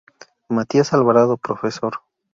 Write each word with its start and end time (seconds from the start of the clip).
Matías 0.49 0.93
Alvarado 0.93 1.37
-Profesor-. 1.37 1.99